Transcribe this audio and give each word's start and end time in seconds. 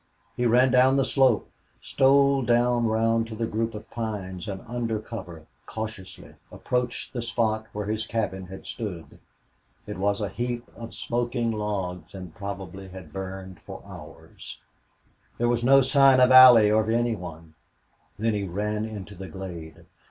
He 0.35 0.47
ran 0.47 0.71
down 0.71 0.97
the 0.97 1.05
slope, 1.05 1.47
stole 1.79 2.41
down 2.41 2.87
round 2.87 3.27
to 3.27 3.35
the 3.35 3.45
group 3.45 3.75
of 3.75 3.87
pines, 3.91 4.47
and 4.47 4.61
under 4.67 4.97
cover, 4.99 5.45
cautiously, 5.67 6.33
approached 6.51 7.13
the 7.13 7.21
spot 7.21 7.67
where 7.71 7.85
his 7.85 8.07
cabin 8.07 8.47
had 8.47 8.65
stood. 8.65 9.19
It 9.85 9.99
was 9.99 10.19
a 10.19 10.27
heap 10.29 10.67
of 10.75 10.95
smoking 10.95 11.51
logs 11.51 12.15
and 12.15 12.33
probably 12.33 12.87
had 12.87 13.13
burned 13.13 13.61
for 13.61 13.83
hours. 13.85 14.57
There 15.37 15.47
was 15.49 15.63
no 15.63 15.83
sign 15.83 16.19
of 16.19 16.31
Allie 16.31 16.71
or 16.71 16.81
of 16.81 16.89
any 16.89 17.15
one. 17.15 17.53
Then 18.17 18.33
he 18.33 18.47
ran 18.47 18.85
into 18.85 19.13
the 19.13 19.27
glade. 19.29 19.85